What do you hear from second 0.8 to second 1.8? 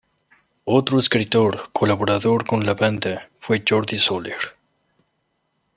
escritor